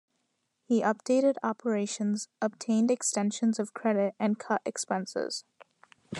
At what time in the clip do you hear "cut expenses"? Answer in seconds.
4.39-5.43